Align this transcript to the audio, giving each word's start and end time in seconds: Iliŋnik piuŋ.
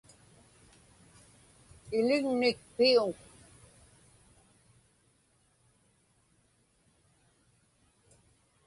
Iliŋnik 1.97 2.59
piuŋ. 2.75 3.09